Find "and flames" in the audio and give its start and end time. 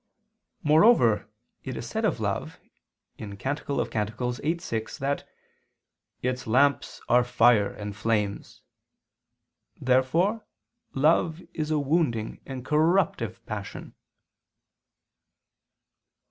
7.71-8.63